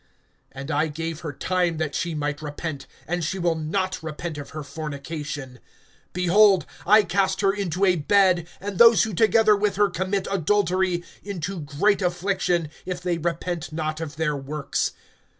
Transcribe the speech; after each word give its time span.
(21)And 0.55 0.71
I 0.71 0.87
gave 0.87 1.19
her 1.19 1.31
time 1.31 1.77
that 1.77 1.93
she 1.93 2.15
might 2.15 2.41
repent; 2.41 2.87
and 3.07 3.23
she 3.23 3.37
will 3.37 3.53
not 3.53 4.01
repent 4.01 4.39
of 4.39 4.49
her 4.49 4.63
fornication. 4.63 5.59
(22)Behold, 6.15 6.63
I 6.87 7.03
cast 7.03 7.41
her 7.41 7.53
into 7.53 7.85
a 7.85 7.97
bed, 7.97 8.47
and 8.59 8.79
those 8.79 9.03
who 9.03 9.13
together 9.13 9.55
with 9.55 9.75
her 9.75 9.91
commit 9.91 10.27
adultery, 10.31 11.03
into 11.21 11.59
great 11.59 12.01
affliction, 12.01 12.69
if 12.83 12.99
they 12.99 13.19
repent 13.19 13.71
not 13.71 14.01
of 14.01 14.15
their 14.15 14.35
works[2:22]. 14.35 14.93